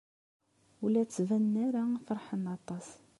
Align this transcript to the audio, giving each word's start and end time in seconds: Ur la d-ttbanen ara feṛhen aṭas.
Ur 0.81 0.89
la 0.91 1.03
d-ttbanen 1.03 1.55
ara 1.65 1.83
feṛhen 2.05 2.43
aṭas. 2.57 2.87